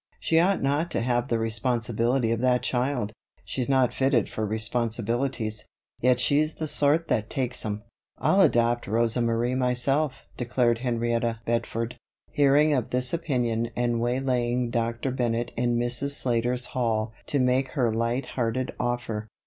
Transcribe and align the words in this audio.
She 0.19 0.39
ought 0.39 0.63
not 0.63 0.89
to 0.89 1.01
have 1.01 1.27
the 1.27 1.37
responsibility 1.37 2.31
of 2.31 2.41
that 2.41 2.63
child; 2.63 3.13
she's 3.45 3.69
not 3.69 3.93
fitted 3.93 4.29
for 4.29 4.47
responsibilities, 4.47 5.67
yet 5.99 6.19
she's 6.19 6.55
the 6.55 6.65
sort 6.67 7.07
that 7.09 7.29
takes 7.29 7.63
'em." 7.63 7.83
"I'll 8.17 8.41
adopt 8.41 8.87
Rosa 8.87 9.21
Marie 9.21 9.53
myself," 9.53 10.23
declared 10.37 10.79
Henrietta 10.79 11.41
Bedford, 11.45 11.97
hearing 12.31 12.73
of 12.73 12.89
this 12.89 13.13
opinion 13.13 13.69
and 13.75 14.01
waylaying 14.01 14.71
Dr. 14.71 15.11
Bennett 15.11 15.51
in 15.55 15.77
Mrs. 15.77 16.13
Slater's 16.15 16.65
hall 16.73 17.13
to 17.27 17.37
make 17.37 17.67
her 17.73 17.93
light 17.93 18.25
hearted 18.25 18.71
offer. 18.79 19.27